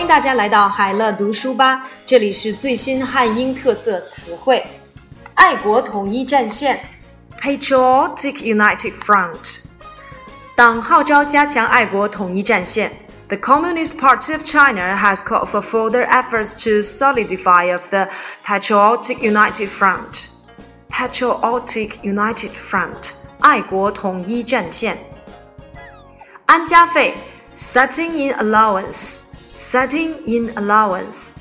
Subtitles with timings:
[0.00, 4.64] 迎大家来到海乐读书吧，这里是最新汉英特色词汇。
[5.34, 6.80] 爱国统一战线
[7.40, 9.66] （Patriotic United Front）
[10.56, 12.90] 党号召加强爱国统一战线。
[13.28, 18.08] The Communist Party of China has called for further efforts to solidify of the
[18.44, 20.30] Patriotic United Front.
[20.90, 24.98] Patriotic United Front 爱国统一战线。
[26.46, 27.14] 安家费
[27.56, 29.23] （Setting in Allowance）。
[29.54, 31.34] Setting in allowance，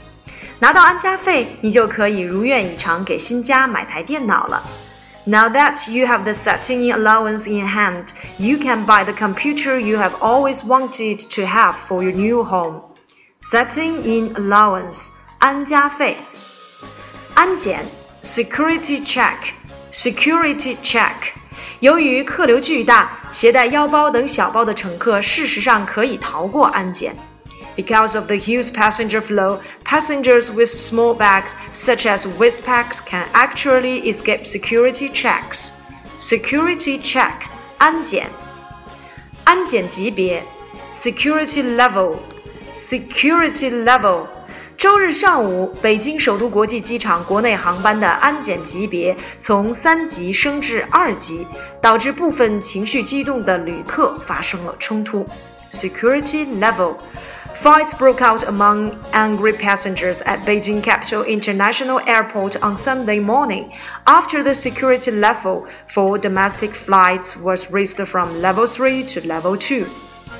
[0.59, 4.63] 拿到安家费，你就可以如愿以偿给新家买台电脑了。
[5.25, 9.99] Now that you have the setting in allowance in hand, you can buy the computer you
[9.99, 12.81] have always wanted to have for your new home.
[13.39, 16.17] Setting in allowance，安家费。
[17.35, 17.85] 安检，
[18.23, 21.13] security check，security check。
[21.79, 27.15] 由于客流巨大，携带腰包等小包的乘客事实上可以逃过安检。
[27.76, 33.26] because of the huge passenger flow, passengers with small bags, such as waist packs, can
[33.32, 35.72] actually escape security checks.
[36.18, 37.32] Security check
[37.78, 38.28] 安检，
[39.44, 40.42] 安检级别
[40.92, 42.16] security level
[42.76, 44.26] security level。
[44.76, 51.46] 周日上午，北京首都国际机场国内航班的安检级别从三级升至二级，
[51.80, 55.26] 导致部分情绪激动的旅客发生了冲突。
[55.72, 56.96] Security level。
[57.55, 63.73] Fights broke out among angry passengers at Beijing Capital International Airport on Sunday morning
[64.07, 69.85] after the security level for domestic flights was raised from level 3 to level 2.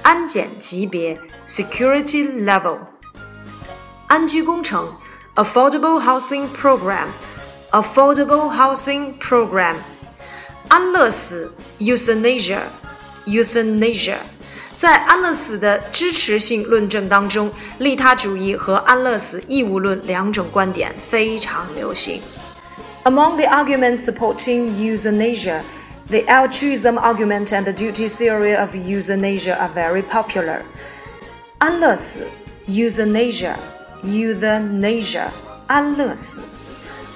[0.04, 2.80] 安检级别 security level.
[4.08, 4.88] 安居工程
[5.36, 7.10] affordable housing program
[7.72, 9.76] affordable housing program.
[10.70, 12.62] 安乐死 euthanasia
[13.26, 14.20] euthanasia
[14.78, 22.22] 在安乐死的支持性论证当中，利他主义和安乐死义务论两种观点非常流行。
[23.04, 25.62] Among the arguments supporting euthanasia,
[26.10, 30.62] the altruism argument and the duty theory of euthanasia are very popular.
[31.58, 32.28] 安乐死
[32.68, 33.56] euthanasia
[34.04, 35.28] euthanasia
[35.68, 36.44] 安乐死。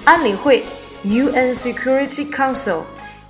[0.04, 0.64] 安理会
[1.04, 2.82] UN Security Council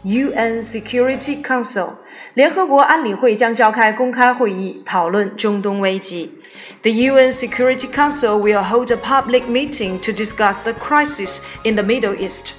[0.04, 1.90] UN Security Council
[2.34, 6.38] 联合国安理会将召开公开会议，讨论中东危机。
[6.82, 12.16] The UN Security Council will hold a public meeting to discuss the crisis in the Middle
[12.16, 12.54] East.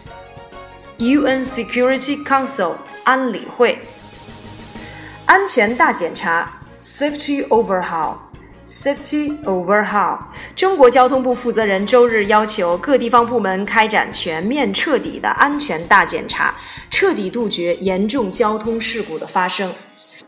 [0.97, 3.79] UN Security Council 安理会。
[5.25, 8.16] 安全大检查 Safety Overhaul。
[8.69, 10.17] Safety overhaul。
[10.55, 16.55] 中国交通部负责人周日要求各地方部门开展全面彻底的安全大检查，
[16.89, 19.71] 彻底杜绝严重交通事故的发生。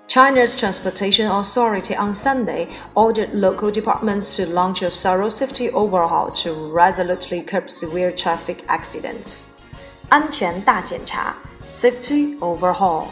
[0.07, 6.71] China's Transportation Authority on Sunday ordered local departments to launch a thorough safety overhaul to
[6.73, 9.47] resolutely curb severe traffic accidents.
[10.09, 11.35] 安全大检查
[11.69, 13.05] （Safety Overhaul）。